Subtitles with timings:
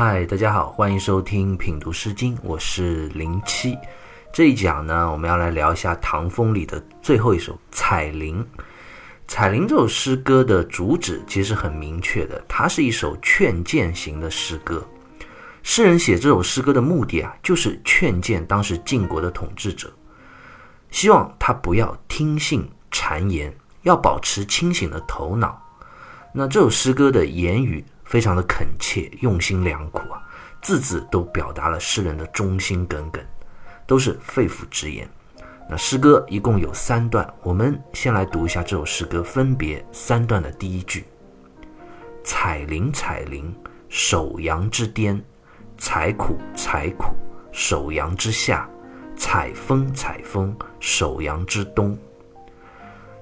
[0.00, 3.76] 嗨，大家好，欢迎收听品读诗经，我是零七。
[4.32, 8.36] 这一讲呢，我们要来聊一下唐风里的最后一首《采菱》。
[9.26, 14.86] 《采菱》这首诗歌的主旨其实很明确的，它是一首劝谏型的诗歌。
[15.64, 19.92] 诗人写这首诗歌的目的啊，就是劝谏当时晋国的统治者，
[20.92, 23.52] 希望他不要听信谗言，
[23.82, 25.60] 要保持清醒的头脑。
[26.32, 30.22] 那这首诗歌的言语非常的恳切，用心良苦啊，
[30.62, 33.22] 字字都表达了诗人的忠心耿耿，
[33.86, 35.06] 都是肺腑之言。
[35.68, 41.04] 那诗歌一共有三段，我们先来读一下这首诗歌分别三段的第一句：
[42.24, 43.54] 采菱，采菱，
[43.90, 45.20] 首阳之巅；
[45.76, 47.14] 采苦，采苦，
[47.52, 48.66] 首阳之下；
[49.18, 51.94] 采风，采风，首阳之东。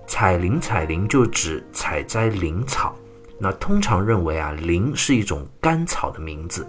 [0.06, 2.94] 采菱，采菱就指采摘菱草。
[3.38, 6.66] 那通常认为啊，灵是一种甘草的名字。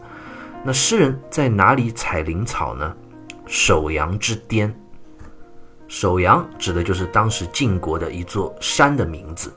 [0.64, 2.96] 那诗人在哪里采灵草呢？
[3.46, 4.74] 首阳之巅。
[5.88, 9.56] 首阳指的就是当时晋国的一座山的名字。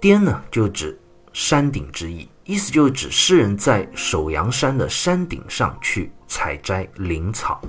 [0.00, 0.98] 巅呢，就指
[1.32, 7.62] 山顶之意，意思就是指诗人在首阳山的山顶上去采摘灵草。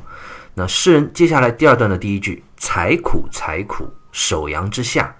[0.56, 5.16] 那诗人接下来第二段的第一句：采苦，采苦，首阳之下。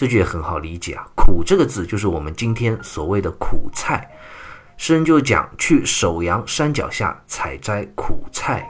[0.00, 4.10] 这句也很好理解啊，苦这个字就是我们今天所谓的苦菜。
[4.78, 8.66] 诗人就讲去首阳山脚下采摘苦菜。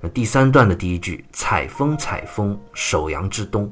[0.00, 3.68] 那第三段的第一句，采风采风，首阳之东。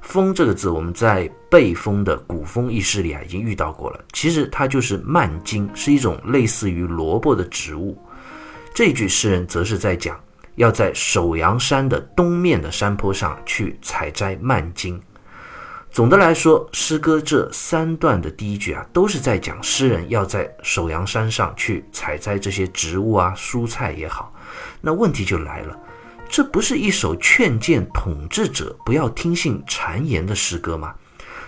[0.00, 7.98] 风这个字我们在背风的古风异诗里啊已经遇到过了，其实它就是蔓荆，是一种类似于萝卜的植物。
[8.72, 10.16] 这句诗人则是在讲
[10.54, 15.02] 要在首阳山的东面的山坡上去采摘蔓荆。
[15.96, 24.30] 总的来说，诗歌这三段的第一句啊，都是在讲诗人要在首阳山上去采摘这些植物啊、蔬菜也好。
[24.82, 25.74] 那问题就来了，
[26.28, 30.94] 这不是一首劝谏统治者不要听信谗言的诗歌吗？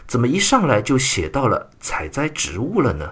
[0.06, 3.06] 怎么一上来就写到了采摘植物了呢？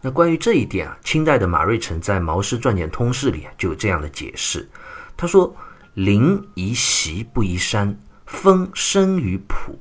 [0.00, 4.66] 那关于这一点啊，清代的马瑞辰在《毛诗传简通释》里就有这样的解释。
[5.14, 5.54] 他说
[5.92, 7.94] ：“林宜席不宜山，
[8.24, 9.76] 风生于圃。”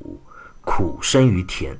[0.67, 1.73] 苦生于田，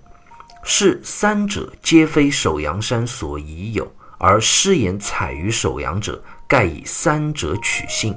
[0.63, 3.85] 是三者皆非首阳山所宜有，
[4.17, 8.15] 而诗言采于首阳者，盖以三者取性，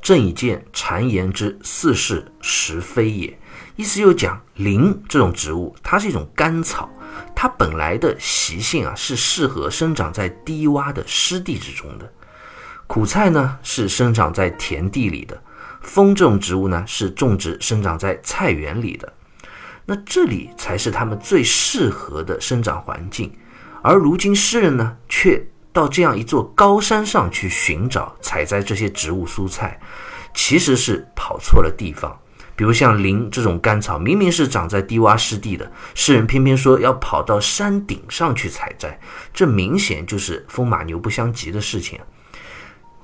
[0.00, 3.38] 正以见谗言之似是实非也。
[3.76, 6.88] 意思又讲，林这种植物，它是一种甘草，
[7.36, 12.10] 它本来的习性啊，是适合生长在低洼的湿地之中的。
[12.86, 15.36] 苦菜呢，是生长在田地里的；
[15.82, 19.12] 风这种植物呢，是种植生长在菜园里的。
[19.90, 23.32] 那这里才是他们最适合的生长环境，
[23.80, 29.80] 而如今诗人呢，却到这样一座高山上去寻找采摘这些植物蔬菜，
[30.34, 32.14] 其实是跑错了地方。
[32.54, 39.00] 比如像林这种甘草，明明是长在低洼湿地的，诗人偏偏说要跑到山顶上去采摘，
[39.32, 41.98] 这明显就是风马牛不相及的事情。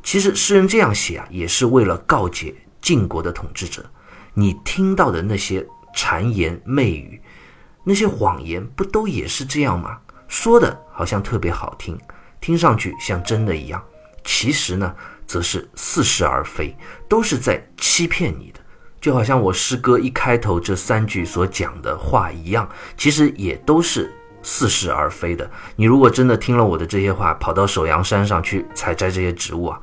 [0.02, 3.82] 其实诗人这样写啊，也是为了告诫晋国的统治者，
[4.34, 5.66] 你听到的那些。
[5.94, 7.21] 谗言媚语，
[7.84, 9.99] 那些谎言不都也是这样吗？
[10.27, 11.99] 说的好像特别好听，
[12.41, 13.82] 听上去像真的一样，
[14.25, 14.94] 其实呢，
[15.27, 16.77] 则是似是而非，
[17.09, 18.60] 都是在欺骗你的。
[19.00, 24.11] 就好像我诗歌一开头这三句所讲的话一样，其实也都是
[24.43, 25.49] 似是而非的。
[25.76, 29.81] 你如果真的听了我的这些话，跑到首阳山上去采摘这些植物啊，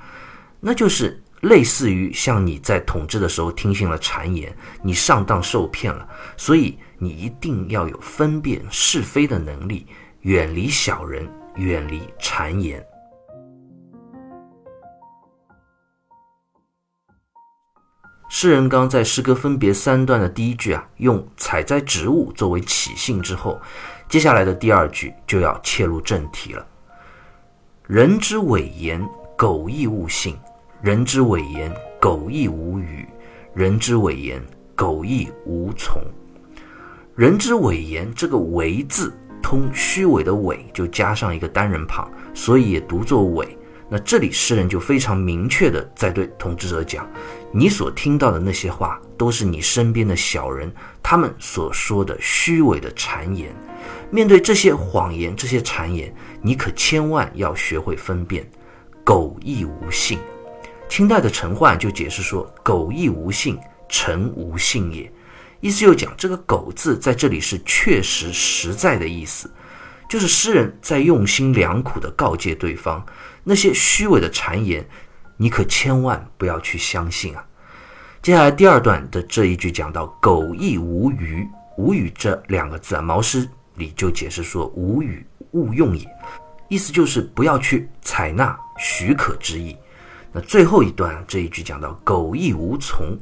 [0.60, 1.21] 那就是。
[1.42, 6.08] 类似于像你在统治的时候听信了谗言，你上当受骗了，
[6.38, 9.88] 所以你一定要有分辨是非的能力，
[10.22, 12.86] 远离小人，远离谗言。
[18.30, 23.60] 诗人刚在诗歌分别三段的第一句啊，用采摘植物作为起兴之后，
[24.08, 26.66] 接下来的第二句就要切入正题了。
[27.88, 29.06] 人之伪言，
[29.36, 30.38] 苟亦勿信。
[30.82, 33.06] 人之伪言，苟亦无语；
[33.54, 34.42] 人之伪言，
[34.76, 36.02] 苟亦无从。
[37.16, 39.14] 人之伪言，这个“伪”字
[39.44, 43.56] 通虚伪的“伪”，就加上一个单人旁，所以也读作“伪”。
[43.88, 47.08] 那这里诗人就非常明确的在对统治者讲：
[47.52, 50.74] 你所听到的那些话，都是你身边的小人
[51.04, 53.54] 他们所说的虚伪的谗言。
[54.10, 56.12] 面对这些谎言、这些谗言，
[56.42, 58.50] 你可千万要学会分辨，
[59.04, 60.18] 苟亦无信。
[60.92, 63.58] 清代的陈焕就解释说：“苟亦无信，
[63.88, 65.10] 臣无信也。”
[65.62, 69.50] 意思又讲这个“苟”字在这里是确实实在的意思，
[70.10, 73.06] 就是诗人在用心良苦地告诫对方，
[73.42, 74.86] 那些虚伪的谗言，
[75.38, 77.46] 你可千万不要去相信啊。
[78.22, 81.48] 接下来第二段的这一句讲到“苟亦无语
[81.80, 86.06] ”，“无语”这两个字啊，毛诗里就解释说：“无语，勿用也。”
[86.68, 89.78] 意思就是不要去采纳许可之意。
[90.32, 93.18] 那最后一段这一句讲到“苟亦无从”，“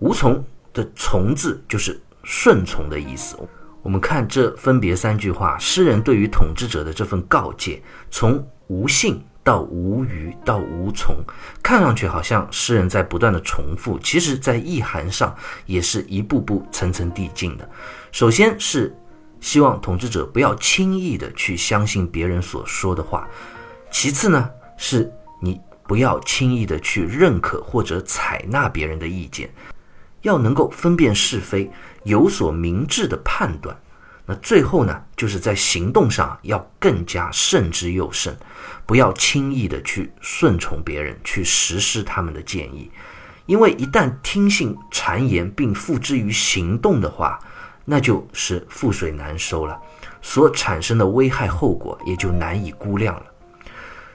[0.00, 3.36] 无从”的“从”字就是顺从的意思。
[3.82, 9.22] 我们看这分别三句话，诗人对于统治者的这份告诫，从无信。
[9.44, 11.16] 到无余，到无从，
[11.64, 15.34] 看上去好像诗人在不断的重复，其实，在意涵上
[15.66, 17.68] 也是一步步层层递进的。
[18.12, 18.96] 首先是
[19.40, 23.28] 希望统治者不要轻易的去相信别人所说的话，
[23.90, 29.52] 其次呢，是你不要轻易的去认可或者采纳别人的意见，
[30.22, 31.70] 要能够分辨是非，
[32.04, 33.76] 有所明智的判断。
[34.24, 38.36] 那最后呢，就是在行动上要更加慎之又慎，
[38.86, 42.88] 不要轻易的去顺从别人，去实施他们的建议，
[43.46, 47.36] 因为一旦听信谗言并付之于行动的话，
[47.84, 49.76] 那就是覆水难收了，
[50.22, 53.26] 所产生的危害后果也就难以估量了。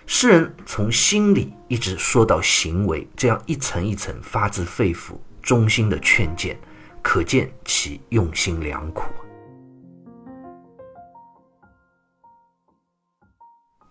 [0.09, 5.11] 诗人从心里一直说到行为，这样一层一层发自肺腑、
[5.41, 6.57] 衷心的劝谏，
[7.01, 9.03] 可见其用心良苦。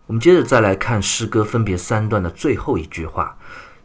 [0.07, 3.37] 我们接着再来看诗歌分别三段的最后一句话，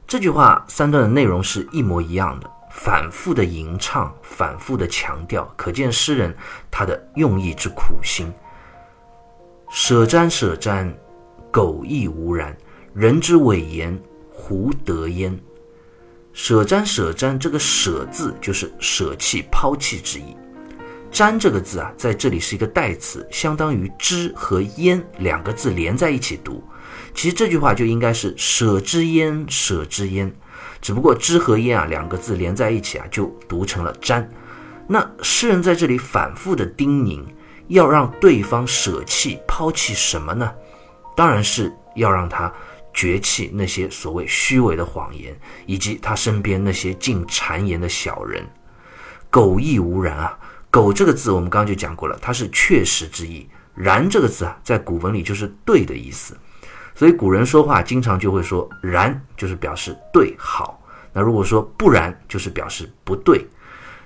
[0.06, 6.34] 这句话三段的内容是一模一样的，反复的吟唱，反复的强调，可见诗人
[6.70, 8.32] 他的用意之苦心。
[9.68, 10.92] 舍瞻舍瞻，
[11.52, 12.56] 苟亦无然，
[12.94, 13.96] 人之伪言，
[14.30, 15.38] 胡得焉？
[16.32, 20.34] 舍瞻舍瞻，这个舍字就是舍弃、抛弃之意。
[21.12, 26.64] 瞻这个字啊，在这里是一个代词，相当于之和焉两个字连在一起读。
[27.14, 30.34] 其实这句话就应该是舍之焉，舍之焉，
[30.80, 34.26] 只不过之和焉啊两个字连在一起啊，就读成了瞻。
[34.88, 37.22] 那诗人在这里反复的叮咛，
[37.68, 40.50] 要让对方舍弃、抛弃什么呢？
[41.16, 42.52] 当然是要让他
[42.94, 45.34] 绝弃那些所谓虚伪的谎言，
[45.66, 48.46] 以及他身边那些尽谗言的小人。
[49.30, 50.38] 苟亦无然啊！
[50.70, 53.48] 苟这个字，我们刚刚就讲过了，它是确实之意。
[53.74, 56.36] 然这个字啊，在古文里就是对的意思，
[56.94, 60.78] 所以古人说话经常就会说然，就是表示对好。
[61.14, 63.46] 那如果说不然，就是表示不对。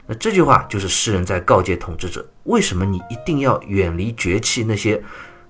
[0.07, 5.03] 那这句话就是诗人在告诫统治者：为什么你一定要远离绝弃那些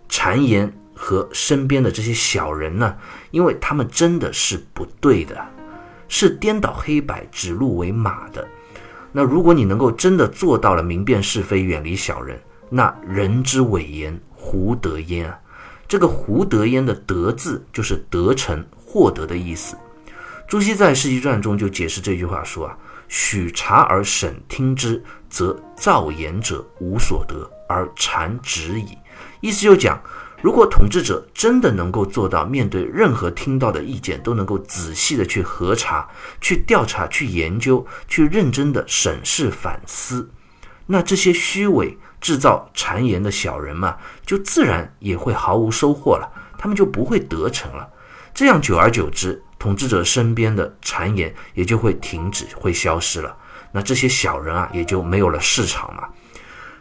[0.08, 2.96] 谗言和身边的这些小人呢？
[3.30, 5.38] 因为他们真的是不对的，
[6.08, 8.48] 是颠倒黑白、指鹿为马的。
[9.12, 12.40] 那如果你能够真的做到了明辨是非、远离小人，
[12.70, 15.38] 那人之伪言，胡得焉啊？
[15.86, 19.76] 这个胡得焉的得字就是得成、获得的意思。
[20.48, 22.78] 朱熹在《世纪传》中就解释这句话说啊
[23.08, 28.96] ：“许察而审听之，则造言者无所得，而谗止矣。”
[29.40, 30.00] 意思就讲。
[30.42, 36.08] 如果统治者真的能够做到面对任何听到的意见都能够仔细的去核查、
[36.40, 40.30] 去调查、去研究、去认真的审视反思，
[40.86, 47.88] 那这些虚伪制造谗言的小人嘛，就自然也会毫无收获了，他们就不会得逞了。
[48.34, 53.34] 这样久而久之，统治者身边的谗言也就会停止、会消失了。
[53.72, 56.08] 那这些小人啊，也就没有了市场了。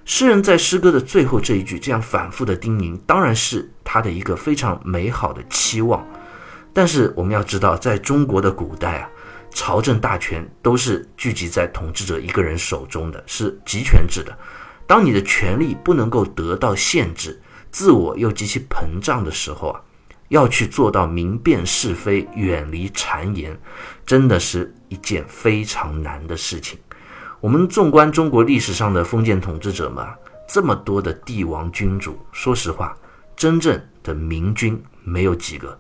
[0.08, 6.08] 诗人在诗歌的最后这一句这样反复的叮咛，当然是他的一个非常美好的期望。
[6.72, 9.10] 但是我们要知道，在中国的古代啊，
[9.50, 14.38] 朝政大权都是聚集在统治者一个人手中的，是集权制的。
[14.86, 19.82] 当你的权力不能够得到限制，自我又极其膨胀的时候啊，
[20.28, 23.60] 要去做到明辨是非、远离谗言，
[24.06, 26.78] 真的是一件非常难的事情。
[27.46, 30.16] 我们纵观中国历史上的封建统治者嘛，
[30.48, 32.98] 这么多的帝王君主，说实话，
[33.36, 35.80] 真正的明君没有几个，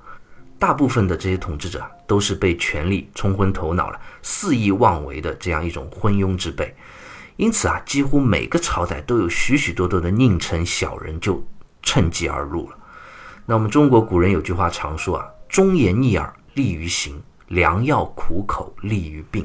[0.60, 6.72] 大部分的这些统治者都是被权力冲昏头脑了，肆意妄为的这样一种昏庸之辈。
[7.36, 11.44] 因此啊，几乎每个朝代都有许许多多的佞臣小人就
[11.82, 12.78] 趁机而入了。
[13.44, 19.44] 那我们中国古人有句话常说啊：“忠言逆耳利于行，良药苦口利于病。”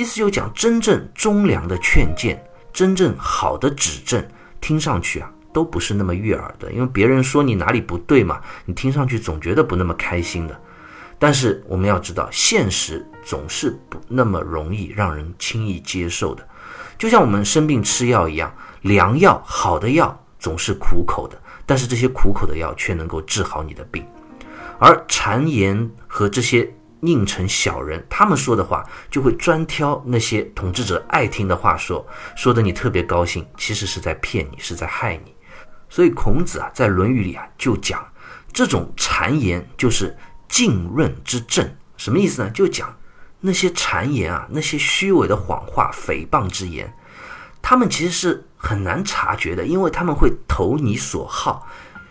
[0.00, 2.42] 意思就讲，真正忠良的劝谏，
[2.72, 4.26] 真正好的指正，
[4.58, 6.72] 听上去啊，都不是那么悦耳的。
[6.72, 10.58] 因为别人说你哪里不对嘛，你听上去总觉得不那么开心的。
[11.18, 16.48] 但是我们要知道，现实总是不那么容易让人轻易接受的。
[16.96, 24.02] 就像我们生病吃药一样，良药好的药总是苦口的，但是这些苦口的药却能够治好你的病。
[24.78, 35.34] 而谗言和这些佞臣小人，他们说的话就会专挑那些统治者爱听的话说，说的你特别高兴，其实是在骗你，是在害你。
[35.88, 38.06] 所以孔子啊，在《论语》里啊就讲，
[38.52, 40.16] 这种谗言就是
[40.48, 42.50] 浸润之政，什么意思呢？
[42.50, 42.96] 就讲
[43.40, 46.92] 那些谗言啊，那些虚伪的谎话、诽谤之言，
[47.62, 51.66] 他们其实是很难察觉的，因为他们会投你所好，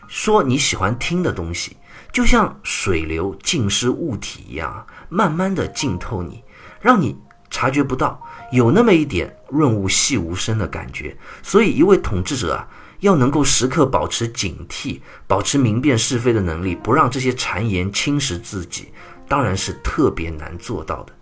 [0.08, 1.78] 说你喜欢听的东西，
[2.12, 6.44] 就像水流浸湿物体一样，慢慢的浸透你，
[6.82, 7.18] 让你
[7.50, 11.18] 察觉不到，有那么一点润物细无声的感觉。
[11.42, 12.68] 所以，一位统治者啊。
[13.00, 18.90] 要能够时刻保持警惕，保持明辨是非的能力，不让这些谗言侵蚀自己，
[19.26, 21.14] 当然是特别难做到的。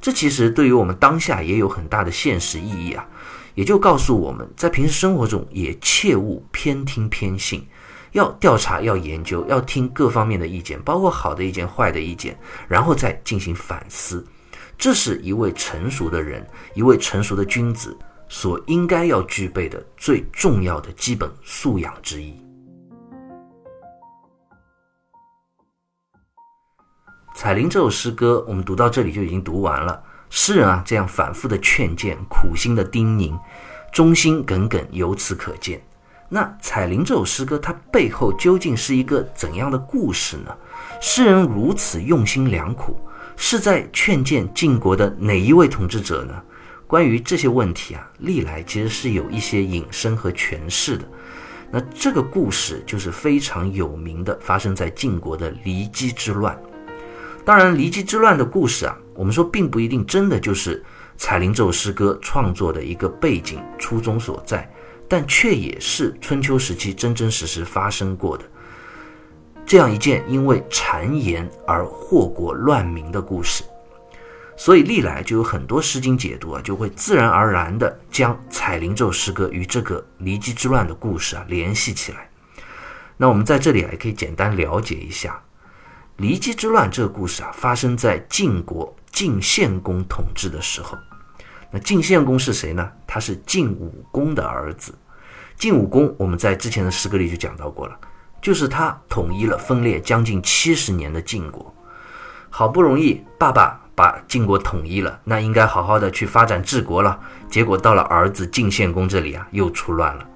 [0.00, 3.04] 这其实对于我们当下也有很大的现实意义啊，
[3.56, 7.66] 也就告诉我们在平时生活中也切勿偏听偏信，
[8.14, 14.26] 要调查，要研究，要听各方面的意见，包括好的意见、坏的意见，然后再进行反思。
[14.76, 16.44] 这是一位成熟的人，
[16.74, 17.96] 一位成熟的君子。
[18.26, 22.32] 所应该要具备的最重要的基本素养之一。
[27.34, 30.02] 《彩铃》这首诗歌，我们读到这里就已经读完了。
[30.30, 33.38] 诗人啊，这样反复的劝谏，苦心的叮咛，
[33.92, 35.80] 忠心耿耿，由此可见。
[36.34, 40.52] 那《彩铃》这首诗歌，它背后究竟是一个怎样的故事呢？
[41.00, 42.98] 诗人如此用心良苦，
[43.36, 46.34] 是在劝谏晋国的哪一位统治者呢？
[46.88, 51.04] 关于这些问题啊，历来其实是有一些引申和诠释的。
[51.70, 56.60] 那这个故事就是非常有名的，发生在晋国的骊姬之乱。
[57.44, 60.80] 当然，骊姬之乱的故事啊，我们说并不一定真的就是
[61.16, 64.68] 《彩铃》这首诗歌创作的一个背景初衷所在，
[65.08, 68.44] 但却也是春秋时期真真实实发生过的
[69.66, 73.64] 这样一件因为谗言而祸国乱民的故事。
[74.56, 82.30] 所以历来就有很多诗经解读啊，就会自然而然地将《彩铃》这首诗歌与这个骊姬之乱的故事啊联系起来。
[83.16, 85.42] 那我们在这里啊也可以简单了解一下，
[86.18, 90.96] 骊姬之乱这个故事啊发生在晋国晋献公统治的时候。
[91.74, 92.88] 那晋献公是谁呢？
[93.04, 94.94] 他是晋武公的儿子。
[95.56, 97.98] 晋武公我们在之前的诗歌里就讲到过了，
[98.40, 101.74] 就是他统一了分裂将近七十年的晋国，
[102.48, 103.80] 好不容易爸爸。
[103.96, 107.16] 把晋国统一了，那应该好好的去发展治国了。
[107.48, 110.26] 结果到了儿子晋献公这里啊，又出乱了。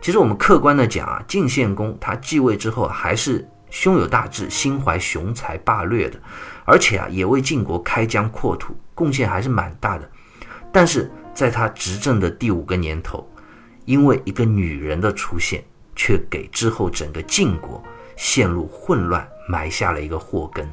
[0.00, 6.18] 其实我们客观的讲啊，晋献公他继位之后还是胸有大志、心怀雄才霸略的，
[6.64, 10.10] 而且啊也为晋国开疆扩土，贡献还是蛮大的。
[10.74, 13.24] 但是在他执政的第五个年头，
[13.84, 15.62] 因为一个女人的出现，
[15.94, 17.80] 却给之后整个晋国
[18.16, 20.68] 陷入混乱埋下了一个祸根。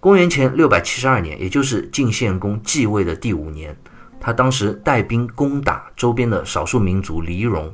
[0.00, 3.76] 公元前六百七十二年，也就是晋献公继位的第五年，
[4.18, 7.72] 他当时带兵攻打周边的少数民族黎戎，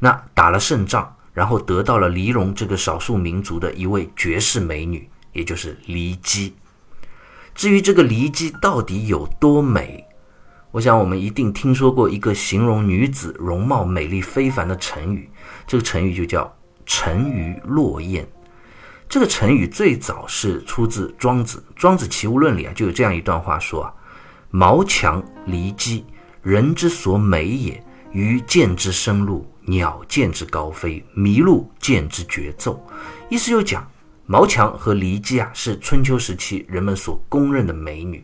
[0.00, 6.54] 那打了胜仗，然后得到了黎戎这个少数民族的一位绝世美女，也就是骊姬。
[7.54, 10.04] 至于这个骊姬到底有多美，
[10.70, 15.30] 我想我们一定听说过一个形容女子容貌美丽非凡的成语，
[15.66, 18.26] 这个成语就叫“沉鱼落雁”。
[19.08, 23.94] 这个成语最早是出自庄子，《庄子·齐物论》里啊就有这样一段话说啊
[24.52, 26.04] ：“毛强骊姬，
[26.42, 27.82] 人之所美也。
[28.12, 32.78] 鱼见之深入，鸟见之高飞，麋鹿见之绝奏。”
[33.30, 33.90] 意思就讲
[34.26, 38.22] 毛强和骊姬啊是春秋时期人们所公认的美女。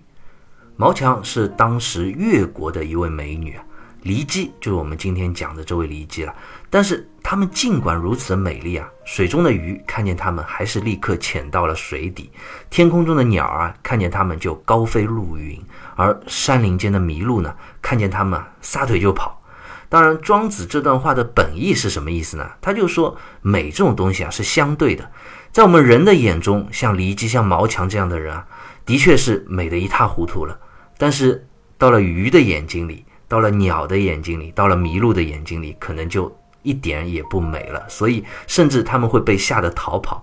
[0.77, 3.65] 毛强是当时越国的一位美女啊。
[4.03, 6.35] 骊姬就是我们今天讲的这位骊姬了，
[6.69, 12.31] 但是她们尽管如此的美丽啊，水中的鱼看见它们还是立刻潜到了水底，
[12.69, 15.59] 天空中的鸟啊看见他们就高飞入云，
[15.97, 19.41] 而山林间的麋鹿呢看见他们撒腿就跑。
[19.89, 22.47] 当然，庄子这段话的本意是什么意思呢？
[22.61, 25.11] 他就说美这种东西啊是相对的，
[25.51, 28.47] 在我们人的眼中，像骊姬、像毛强这样的人啊，
[28.85, 30.59] 的确是美得一塌糊涂了，
[31.05, 31.47] 但是
[31.77, 33.05] 到了鱼的眼睛里。
[33.27, 36.31] 到了鸟的眼睛里，到了麋鹿的眼睛里，可能就
[36.63, 37.85] 一点也不美了。
[37.89, 40.23] 所以，甚至他们会被吓得逃跑。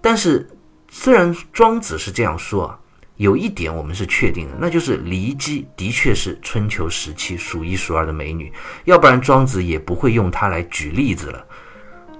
[0.00, 0.48] 但是，
[0.90, 2.78] 虽然庄子是这样说啊，
[3.16, 8.50] 有一点我们是确定的，那就是骊姬的确是春秋时期数一数二的美女，
[8.84, 11.46] 要不然庄子也不会用它来举例子了。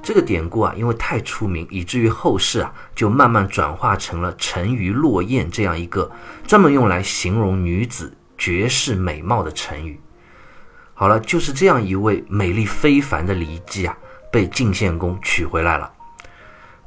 [0.08, 6.10] 这个典故啊，因为太出名，以至于后世啊，就慢慢转化成了“沉鱼落雁”这样一个
[6.46, 8.16] 专门用来形容女子。
[8.38, 10.00] 绝世美貌的成语，
[10.94, 13.94] 好了，就是这样一位美丽非凡的骊姬啊，
[14.32, 15.92] 被晋献公娶回来了。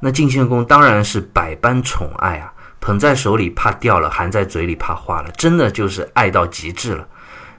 [0.00, 7.06] 那晋献公当然是百般宠爱啊，捧在手里怕掉了，含在嘴里怕化了，真的就是爱到极致了。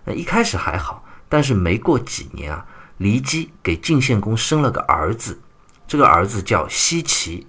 [0.04, 2.66] 那一开始还好，但是没过几年啊，
[3.00, 5.40] 骊姬给晋献公生了个儿子，
[5.94, 7.46] 这个儿子叫奚齐。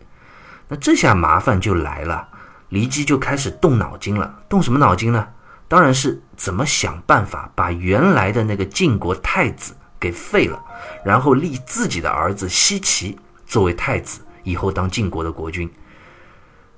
[0.69, 2.29] 那这下麻烦就来了，
[2.69, 4.39] 骊姬就开始动脑筋了。
[4.51, 5.27] 动什么脑筋呢？
[5.67, 10.63] 当然是怎么想办法把原来的那个晋国太子给废了，
[11.03, 14.21] 然后立自己的儿子奚齐作为太子。
[14.43, 15.67] 以后当晋国的国君，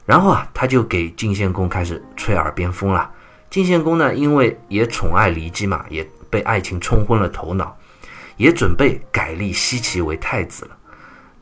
[0.05, 3.11] 然后啊，他就给晋献公开始吹耳边风了。
[3.51, 7.77] 晋献公呢，因为也宠爱骊姬嘛，也被爱情冲昏了头脑，
[8.37, 10.76] 也准备改立奚齐为太子了。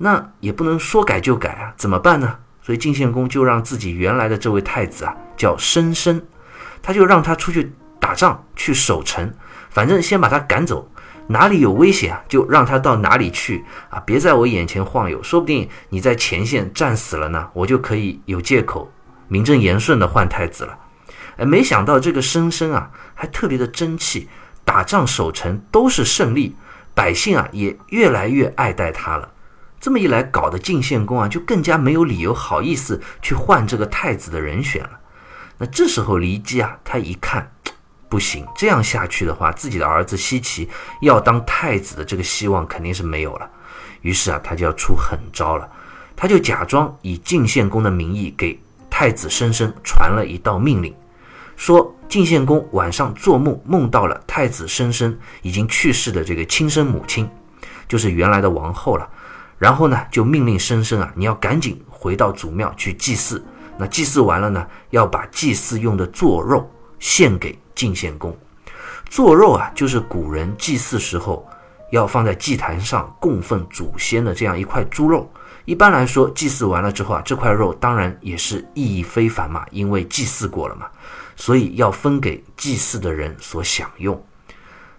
[0.05, 2.37] 那也不能说改就改啊，怎么办呢？
[2.61, 6.21] 所以晋献公就让自己原来的这位太子啊，叫申生，
[6.83, 9.33] 他就让他出去打仗，去守城，
[9.71, 10.87] 反正先把他赶走。
[11.27, 13.99] 哪里有危险啊，就让他到哪里去啊！
[14.05, 18.93] 别在我眼前晃悠，说不定你在前线战死了呢，我就可以有借口
[19.29, 20.79] 名正言顺的换太子了。
[21.39, 24.29] 哎，没想到这个申生啊，还特别的争气，
[24.67, 26.55] 打仗守城都是胜利，
[26.95, 29.31] 百姓啊也越来越爱戴他了。
[29.85, 34.99] 这么一来，搞得晋献公啊就更加没有理由好意思去换这个太子的人选了。
[35.59, 37.47] 那这时候骊姬啊，他一看。
[38.09, 40.67] 不行，这样下去的话，自己的儿子奚齐
[41.03, 43.51] 要当太子的这个希望肯定是没有了。
[44.01, 45.69] 于是啊，他就要出狠招了。
[46.17, 50.95] 他就假装以晋献公的名义给太子申生传了一道命令，
[51.57, 57.29] 说晋献公晚上做梦梦到了太子申生已经去世的这个亲生母亲，
[57.87, 59.07] 就是原来的王后了。
[59.65, 63.43] 然后呢，就命令申生啊，你要赶紧回到祖庙去祭祀。
[63.79, 67.59] 那祭祀完了呢，要把祭祀用的做肉献给。
[67.75, 68.37] 晋献公
[69.07, 71.45] 做肉啊，就是古人祭祀时候
[71.91, 75.29] 要放在祭坛上供奉祖先的这样一块猪肉。
[75.65, 80.87] 一般来说，祭祀完了之后啊，这块肉当然也是意义非凡嘛，因为祭祀过了嘛，
[81.37, 84.23] 所以要分给祭祀的人所享用。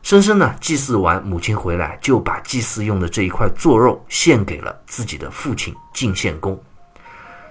[0.06, 6.64] 申生呢，祭祀完母亲回来，就把祭祀用的这一块做肉献给了自己的父亲晋献公。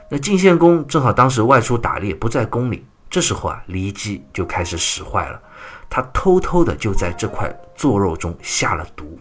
[0.08, 2.86] 那晋献公正好当时外出打猎，不在宫里。
[3.10, 5.42] 这时候啊，骊姬就开始使坏了，
[5.90, 9.18] 他偷偷的就在这块做肉中下了毒。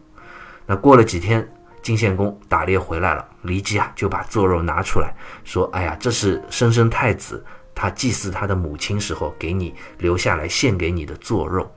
[0.67, 1.43] 那过了几天，
[1.82, 5.12] 晋献公打猎回来了，骊姬啊就把做肉拿出来
[5.43, 7.43] 说：“哎呀，这是申生太子
[7.74, 11.67] 他祭祀他的母亲时候给你留下来献给你的做肉。”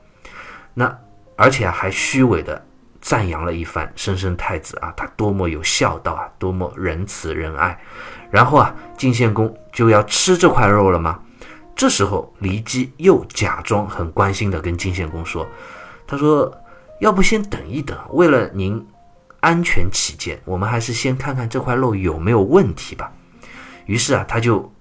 [0.79, 0.95] 那
[1.37, 2.67] 而且还虚伪的
[3.01, 7.79] 赞扬了一番申生太子啊，他多么有孝道啊，多么仁慈仁爱。
[8.31, 11.21] 然后啊，晋献公就要吃这块肉了吗？
[11.77, 15.47] 这时候，骊姬又假装很关心地跟晋献公说
[16.09, 16.51] ：“他说，
[17.01, 18.85] 要不先等一等，为了您
[19.41, 23.13] 安全起见，我们还是先看看这块肉有没有问题吧。”
[23.85, 24.73] 于是啊，他就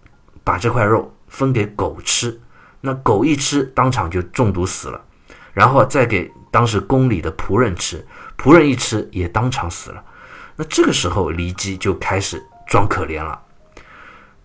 [0.43, 2.39] 把这块肉分给狗吃，
[2.79, 5.01] 那狗一吃，当场就中毒死了。
[5.55, 8.05] 然后再给当时宫里的仆人吃，
[8.37, 10.03] 仆人一吃也当场死了。
[10.55, 13.41] 那这个时候，骊姬就开始装可怜了。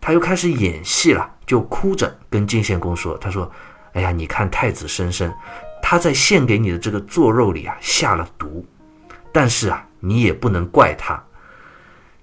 [0.00, 3.50] 他又开始演戏了，就哭着跟晋献公说：“他说，
[3.92, 5.30] 哎呀，你看太子申生，
[5.82, 8.64] 他在献给你的这个做肉里啊下了毒，
[9.32, 11.22] 但是啊，你也不能怪他，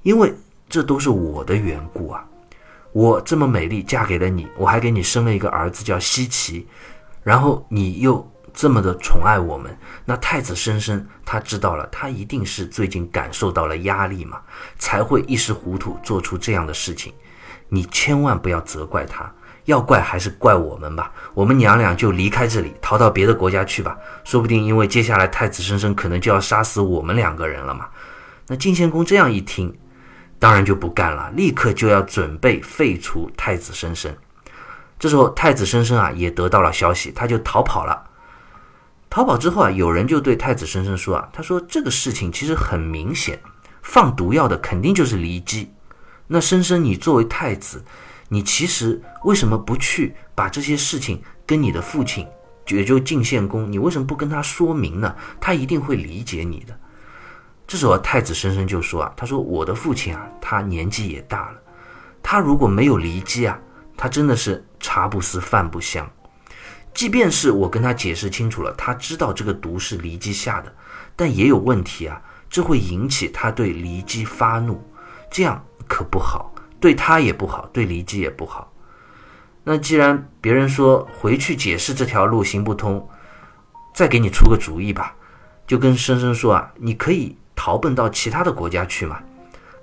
[0.01, 0.33] 因为
[0.67, 2.25] 这都是我的缘故啊。
[2.93, 6.65] 我这么美丽嫁给了你，我还给你生了一个儿子叫奚齐，
[7.21, 14.41] 然后你又这么的宠爱我们，那太子申生他知道了，他一定是最近感受到了压力嘛，
[14.79, 17.13] 才会一时糊涂做出这样的事情。”
[17.69, 19.31] 你千万不要责怪他，
[19.65, 21.11] 要怪还是怪我们吧。
[21.35, 23.95] 我们娘俩就离开这里，逃到别的国家去吧。
[24.23, 27.87] 说不定因为接下来太子申生可能就要杀死我们两个人了嘛。
[28.47, 29.71] 那晋献公这样一听，
[30.39, 34.11] 当然就不干了，立刻就要准备废除太子申生。
[34.97, 38.06] 这时候太子申生啊也得到了消息，他就逃跑了。
[39.09, 43.39] 逃跑之后啊，有人就对太子申生说啊，他说这个事情其实很明显，
[43.81, 45.71] 放毒药的肯定就是骊姬。
[46.27, 47.83] 那申生，你作为太子，
[48.27, 52.27] 你其实为什么不去把这些事情跟你的父亲，
[52.67, 55.15] 也就晋献公，你为什么不跟他说明呢？
[55.39, 56.77] 他一定会理解你的。
[57.65, 61.57] 这时候太子申生就说啊，他说我的父亲啊，他年纪也大了，
[62.21, 63.57] 他如果没有骊姬啊，
[63.95, 66.05] 他真的是茶不思饭不香。
[66.97, 70.73] 即便是我跟他解释清楚了，他知道这个毒是骊姬下的，
[71.15, 74.83] 但也有问题啊，这会引起他对骊姬发怒，
[75.29, 75.63] 这样。
[75.87, 78.73] 可不好，对他也不好，对骊姬也不好。
[79.63, 83.07] 那既然别人说回去解释这条路行不通，
[83.93, 85.15] 再给你出个主意吧，
[85.67, 89.19] 就跟申生说啊，你可以逃奔到其他的国家去嘛。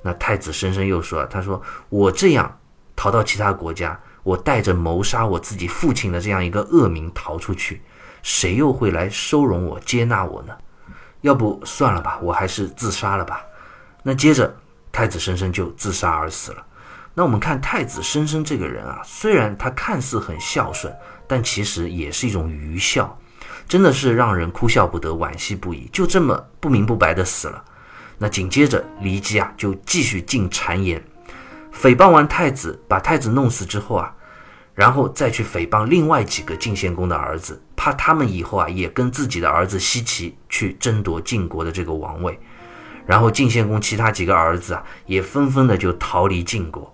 [0.02, 2.58] 那太子申生又说：“他说我这样
[2.94, 7.80] 逃到其他国家，我带着谋杀我自己父亲的这样一个恶名逃出去，
[8.22, 10.52] 谁又会来收容我、接纳我呢？
[11.20, 13.40] 要不算了吧，我还是自杀了吧。”
[14.02, 14.54] 那接着
[14.90, 16.66] 太子申生就自杀而死了。
[17.14, 20.92] 那我们看太子申生这个人啊，虽然他看似很孝顺，
[21.26, 23.16] 但其实也是一种愚孝，
[23.68, 25.88] 真的是让人哭笑不得、惋惜不已。
[25.92, 27.64] 就这么不明不白的死了。
[28.18, 31.02] 那紧接着骊姬啊就继续进谗言，
[31.74, 34.14] 诽谤完太子，把太子弄死之后啊，
[34.74, 42.38] 然后再去诽谤另外几个晋献公的儿子，怕他们以后啊也跟自己的儿子奚齐去争夺晋国的这个王位。
[43.04, 46.90] 然后晋献公其他几个儿子啊也纷纷的就逃离晋国。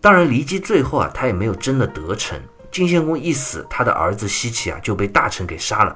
[0.00, 2.40] 当然，骊姬最后啊，他也没有真的得逞。
[2.70, 5.94] 晋献公一死，他的儿子奚齐啊就被大臣给杀了。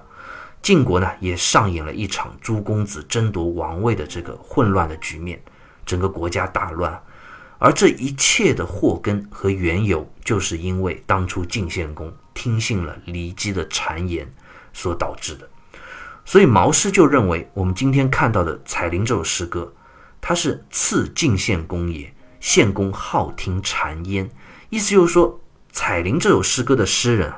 [0.60, 5.40] 晋国呢也上演了一场诸公子争夺王位的这个混乱的局面，
[5.86, 7.00] 整个国家大乱。
[7.58, 14.30] 而这一切的祸根和缘由，就是因为当初晋献公听信了骊姬的谗言
[14.72, 15.48] 所导致的。
[16.24, 19.72] 所以毛诗就认为，我们今天看到的《彩铃》这首诗歌，
[20.20, 22.12] 它是赐晋献公也。
[22.38, 24.30] 献公好听谗言，
[24.68, 25.32] 意思就是说，
[25.72, 27.32] 《彩铃》这首诗歌的诗人，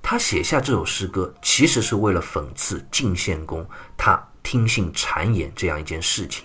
[0.00, 6.44] 他写下这首诗歌，其实是为了讽刺晋献公他听信谗言这样一件事情。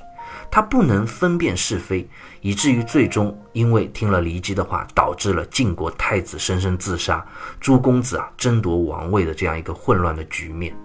[0.52, 2.08] 他不能分辨是非，
[2.42, 7.26] 以至于最终因为听了骊姬的话，导致了晋国太子申生自杀，
[7.60, 10.76] 诸公子啊争夺王位的这样一个混乱的局面。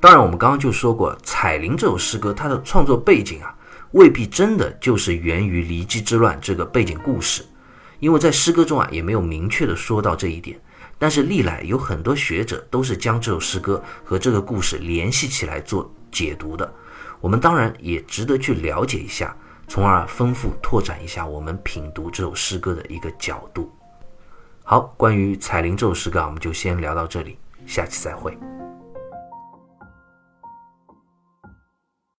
[0.00, 3.54] 当然，我们刚刚就说过，《彩铃》这首诗歌它的创作背景啊。
[3.92, 7.46] 未必真的就是源于骊姬之乱这个背景故事，
[8.00, 10.60] 因为在诗歌中啊也没有明确的说到这一点。
[10.98, 16.74] 但是历来有很多学者都是将这首诗歌和这个故事联系起来做解读的。
[17.24, 19.34] 我们当然也值得去了解一下，
[19.66, 23.72] 从而丰富拓展一下我们品读这首诗歌的一个角度。
[24.62, 28.36] 好，关于彩铃这首诗歌，我们就先聊到这里，下期再会。